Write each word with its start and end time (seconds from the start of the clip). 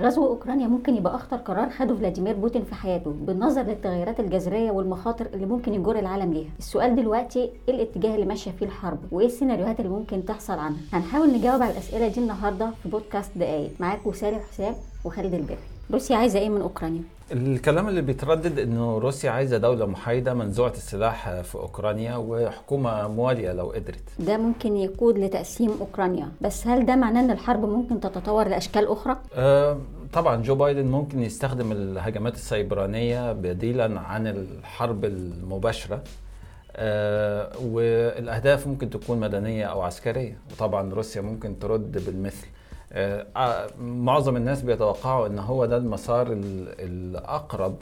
غزو 0.00 0.26
أوكرانيا 0.26 0.66
ممكن 0.66 0.94
يبقى 0.96 1.14
أخطر 1.14 1.36
قرار 1.36 1.70
خده 1.70 1.94
فلاديمير 1.94 2.36
بوتين 2.36 2.64
في 2.64 2.74
حياته 2.74 3.10
بالنظر 3.10 3.62
للتغيرات 3.62 4.20
الجذرية 4.20 4.70
والمخاطر 4.70 5.26
اللي 5.34 5.46
ممكن 5.46 5.74
يجر 5.74 5.98
العالم 5.98 6.32
ليها. 6.32 6.50
السؤال 6.58 6.96
دلوقتي 6.96 7.38
إيه 7.68 7.74
الاتجاه 7.74 8.14
اللي 8.14 8.26
ماشية 8.26 8.50
فيه 8.50 8.66
الحرب؟ 8.66 8.98
وإيه 9.12 9.26
السيناريوهات 9.26 9.80
اللي 9.80 9.90
ممكن 9.90 10.24
تحصل 10.24 10.52
عنها؟ 10.58 10.80
هنحاول 10.92 11.32
نجاوب 11.32 11.62
على 11.62 11.72
الأسئلة 11.72 12.08
دي 12.08 12.20
النهارده 12.20 12.70
في 12.82 12.88
بودكاست 12.88 13.38
دقايق. 13.38 13.70
معاكم 13.80 14.12
سالم 14.12 14.38
حسام 14.38 14.74
وخالد 15.04 15.34
البري 15.34 15.58
روسيا 15.92 16.16
عايزة 16.16 16.38
إيه 16.38 16.48
من 16.48 16.60
أوكرانيا؟ 16.60 17.02
الكلام 17.32 17.88
اللي 17.88 18.02
بيتردد 18.02 18.58
إنه 18.58 18.98
روسيا 18.98 19.30
عايزة 19.30 19.58
دولة 19.58 19.86
محايدة 19.86 20.34
منزوعه 20.34 20.70
السلاح 20.70 21.40
في 21.40 21.54
أوكرانيا 21.54 22.16
وحكومة 22.16 23.08
موالية 23.08 23.52
لو 23.52 23.66
قدرت. 23.66 24.02
ده 24.18 24.36
ممكن 24.36 24.76
يقود 24.76 25.18
لتقسيم 25.18 25.70
أوكرانيا 25.80 26.28
بس 26.40 26.66
هل 26.66 26.86
ده 26.86 26.96
معناه 26.96 27.20
إن 27.20 27.30
الحرب 27.30 27.64
ممكن 27.64 28.00
تتطور 28.00 28.48
لأشكال 28.48 28.88
أخرى؟ 28.88 29.16
آه 29.34 29.78
طبعا 30.12 30.42
جو 30.42 30.54
بايدن 30.54 30.86
ممكن 30.86 31.22
يستخدم 31.22 31.72
الهجمات 31.72 32.34
السيبرانية 32.34 33.32
بديلا 33.32 34.00
عن 34.00 34.26
الحرب 34.26 35.04
المباشرة 35.04 36.02
آه 36.76 37.50
والأهداف 37.64 38.66
ممكن 38.66 38.90
تكون 38.90 39.20
مدنية 39.20 39.64
أو 39.64 39.80
عسكرية 39.82 40.38
وطبعا 40.52 40.94
روسيا 40.94 41.20
ممكن 41.22 41.58
ترد 41.58 42.04
بالمثل. 42.06 42.46
معظم 43.80 44.36
الناس 44.36 44.62
بيتوقعوا 44.62 45.26
إن 45.26 45.38
هو 45.38 45.66
ده 45.66 45.76
المسار 45.76 46.26
الأقرب 46.32 47.76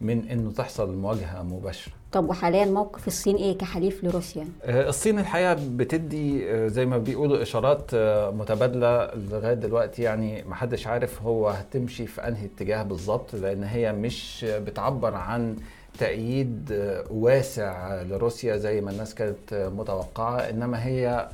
من 0.00 0.28
إنه 0.28 0.52
تحصل 0.52 0.94
مواجهة 0.94 1.42
مباشرة. 1.42 1.92
طب 2.12 2.28
وحاليا 2.28 2.64
موقف 2.64 3.06
الصين 3.06 3.36
إيه 3.36 3.58
كحليف 3.58 4.04
لروسيا؟ 4.04 4.48
آه 4.62 4.88
الصين 4.88 5.18
الحقيقة 5.18 5.56
بتدي 5.76 6.50
آه 6.50 6.68
زي 6.68 6.86
ما 6.86 6.98
بيقولوا 6.98 7.42
إشارات 7.42 7.90
متبادلة 8.34 9.14
لغاية 9.14 9.54
دلوقتي. 9.54 10.02
يعني 10.02 10.44
محدش 10.44 10.86
عارف 10.86 11.22
هو 11.22 11.48
هتمشي 11.48 12.06
في 12.06 12.28
أنهي 12.28 12.44
اتجاه 12.46 12.82
بالظبط 12.82 13.34
لأن 13.34 13.64
هي 13.64 13.92
مش 13.92 14.46
بتعبر 14.48 15.14
عن 15.14 15.56
تأييد 15.98 16.72
واسع 17.10 18.02
لروسيا 18.02 18.56
زي 18.56 18.80
ما 18.80 18.90
الناس 18.90 19.14
كانت 19.14 19.70
متوقعة 19.76 20.38
إنما 20.38 20.86
هي 20.86 21.28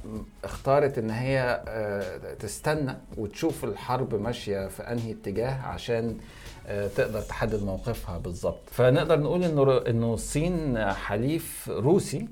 اختارت 0.45 0.99
إن 0.99 1.11
هي 1.11 1.63
تستنى 2.39 2.97
وتشوف 3.17 3.65
الحرب 3.65 4.15
ماشية 4.15 4.67
في 4.69 4.83
أنهي 4.83 5.13
اتجاه 5.13 5.63
عشان 5.67 6.17
تقدر 6.97 7.21
تحدد 7.21 7.63
موقفها 7.63 8.19
بالظبط. 8.19 8.61
فنقدر 8.71 9.21
نقول 9.21 9.45
إنه 9.45 9.79
إنه 9.79 10.15
الصين 10.15 10.85
حليف 10.93 11.69
روسي 11.69 12.29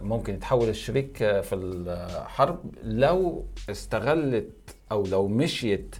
ممكن 0.00 0.34
يتحول 0.34 0.68
الشريك 0.68 1.16
في 1.16 1.54
الحرب 1.54 2.58
لو 2.84 3.44
استغلت 3.70 4.50
أو 4.92 5.06
لو 5.06 5.28
مشيت 5.28 5.96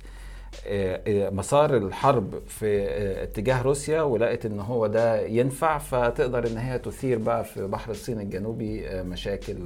مسار 1.32 1.76
الحرب 1.76 2.42
في 2.48 2.86
اتجاه 3.22 3.62
روسيا 3.62 4.02
ولقت 4.02 4.46
إن 4.46 4.60
هو 4.60 4.86
ده 4.86 5.20
ينفع 5.20 5.78
فتقدر 5.78 6.46
إن 6.46 6.58
هي 6.58 6.78
تثير 6.78 7.18
بقى 7.18 7.44
في 7.44 7.66
بحر 7.66 7.90
الصين 7.90 8.20
الجنوبي 8.20 8.88
مشاكل 9.02 9.56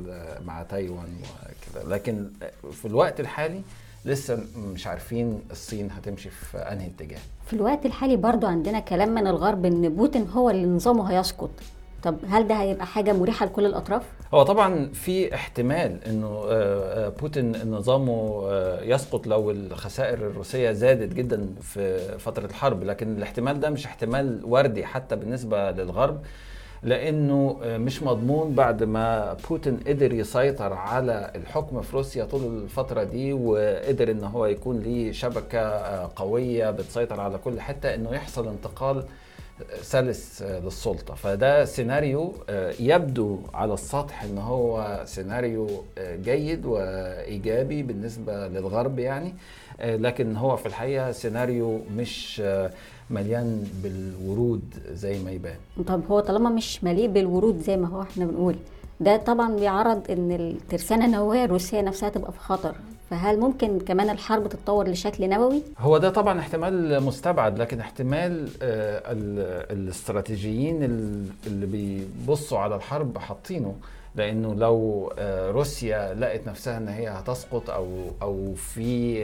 مع 0.46 0.62
تايوان 0.62 1.08
وكده. 1.22 1.88
لكن 1.88 2.30
في 2.72 2.84
الوقت 2.84 3.20
الحالي 3.20 3.62
لسه 4.04 4.38
مش 4.56 4.86
عارفين 4.86 5.40
الصين 5.50 5.90
هتمشي 5.90 6.30
في 6.30 6.58
أنهي 6.58 6.86
اتجاه. 6.86 7.18
في 7.46 7.52
الوقت 7.52 7.86
الحالي 7.86 8.16
برضو 8.16 8.46
عندنا 8.46 8.80
كلام 8.80 9.08
من 9.14 9.26
الغرب 9.26 9.64
إن 9.64 9.88
بوتين 9.88 10.28
هو 10.28 10.50
اللي 10.50 10.66
نظامه 10.66 11.18
هيسقط. 11.18 11.50
طب 12.06 12.16
هل 12.28 12.48
ده 12.48 12.54
هيبقى 12.54 12.86
حاجة 12.86 13.12
مريحة 13.12 13.46
لكل 13.46 13.66
الأطراف؟ 13.66 14.02
هو 14.34 14.42
طبعا 14.42 14.88
في 14.92 15.34
احتمال 15.34 16.04
إنه 16.06 16.44
بوتين 17.08 17.70
نظامه 17.70 18.48
يسقط 18.82 19.26
لو 19.26 19.50
الخسائر 19.50 20.14
الروسية 20.14 20.72
زادت 20.72 21.12
جدا 21.14 21.48
في 21.60 21.98
فترة 22.18 22.46
الحرب 22.46 22.84
لكن 22.84 23.16
الاحتمال 23.16 23.60
ده 23.60 23.70
مش 23.70 23.86
احتمال 23.86 24.40
وردي 24.44 24.84
حتى 24.84 25.16
بالنسبة 25.16 25.70
للغرب 25.70 26.18
لأنه 26.82 27.56
مش 27.64 28.02
مضمون 28.02 28.54
بعد 28.54 28.82
ما 28.84 29.36
بوتين 29.50 29.80
قدر 29.86 30.12
يسيطر 30.12 30.72
على 30.72 31.30
الحكم 31.34 31.82
في 31.82 31.96
روسيا 31.96 32.24
طول 32.24 32.42
الفترة 32.62 33.02
دي 33.02 33.32
وقدر 33.32 34.10
إن 34.10 34.24
هو 34.24 34.46
يكون 34.46 34.78
ليه 34.80 35.12
شبكة 35.12 35.68
قوية 36.16 36.70
بتسيطر 36.70 37.20
على 37.20 37.38
كل 37.38 37.60
حتة 37.60 37.94
إنه 37.94 38.10
يحصل 38.14 38.48
انتقال 38.48 39.04
سلس 39.82 40.42
للسلطة. 40.42 41.14
فده 41.14 41.64
سيناريو 41.64 42.32
يبدو 42.80 43.38
على 43.54 43.74
السطح 43.74 44.22
إن 44.22 44.38
هو 44.38 45.00
سيناريو 45.04 45.84
جيد 45.98 46.66
وإيجابي 46.66 47.82
بالنسبة 47.82 48.48
للغرب 48.48 48.98
يعني 48.98 49.34
لكن 49.84 50.36
هو 50.36 50.56
في 50.56 50.66
الحقيقة 50.66 51.12
سيناريو 51.12 51.80
مش 51.96 52.42
مليان 53.10 53.64
بالورود 53.82 54.74
زي 54.92 55.18
ما 55.18 55.30
يبان. 55.30 55.56
طب 55.86 56.02
هو 56.10 56.20
طالما 56.20 56.50
مش 56.50 56.84
مليء 56.84 57.08
بالورود 57.08 57.58
زي 57.62 57.76
ما 57.76 57.88
هو 57.88 58.02
إحنا 58.02 58.24
بنقول 58.24 58.56
ده 59.00 59.16
طبعا 59.16 59.56
بيعرض 59.56 60.10
إن 60.10 60.32
الترسانة 60.32 61.04
النوويه 61.06 61.44
الروسيه 61.44 61.80
نفسها 61.80 62.08
تبقى 62.08 62.32
في 62.32 62.38
خطر. 62.38 62.74
فهل 63.10 63.40
ممكن 63.40 63.78
كمان 63.78 64.10
الحرب 64.10 64.48
تتطور 64.48 64.88
لشكل 64.88 65.28
نووي؟ 65.28 65.62
هو 65.78 65.98
ده 65.98 66.10
طبعا 66.10 66.40
احتمال 66.40 67.02
مستبعد 67.02 67.58
لكن 67.58 67.80
احتمال 67.80 68.48
الاستراتيجيين 69.70 70.82
اللي 71.46 71.66
بيبصوا 71.66 72.58
على 72.58 72.76
الحرب 72.76 73.18
حاطينه 73.18 73.74
لأنه 74.16 74.54
لو 74.54 75.12
روسيا 75.54 76.14
لقت 76.14 76.48
نفسها 76.48 76.78
إن 76.78 76.88
هي 76.88 77.08
هتسقط 77.08 77.70
أو 77.70 77.86
أو 78.22 78.54
في 78.54 79.22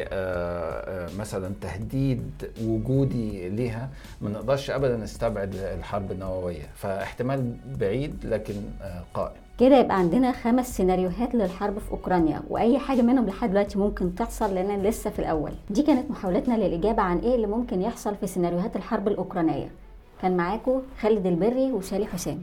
مثلا 1.18 1.52
تهديد 1.60 2.30
وجودي 2.64 3.48
ليها 3.48 3.88
ما 4.20 4.30
نقدرش 4.30 4.70
ابدا 4.70 4.96
نستبعد 4.96 5.54
الحرب 5.54 6.12
النووية. 6.12 6.66
فاحتمال 6.74 7.56
بعيد 7.80 8.14
لكن 8.24 8.54
قائم. 9.14 9.32
كده 9.58 9.76
يبقى 9.78 9.98
عندنا 9.98 10.32
خمس 10.32 10.76
سيناريوهات 10.76 11.34
للحرب 11.34 11.78
في 11.78 11.90
أوكرانيا 11.90 12.42
وأي 12.50 12.78
حاجة 12.78 13.02
منهم 13.02 13.26
لحد 13.26 13.50
دلوقتي 13.50 13.78
ممكن 13.78 14.14
تحصل 14.14 14.54
لأن 14.54 14.82
لسه 14.82 15.10
في 15.10 15.18
الأول. 15.18 15.52
دي 15.70 15.82
كانت 15.82 16.10
محاولتنا 16.10 16.54
للإجابة 16.54 17.02
عن 17.02 17.18
إيه 17.18 17.34
اللي 17.34 17.46
ممكن 17.46 17.82
يحصل 17.82 18.16
في 18.16 18.26
سيناريوهات 18.26 18.76
الحرب 18.76 19.08
الأوكرانية. 19.08 19.70
كان 20.22 20.36
معاكم 20.36 20.82
خالد 21.00 21.26
البري 21.26 21.72
وسالي 21.72 22.06
حسام. 22.06 22.42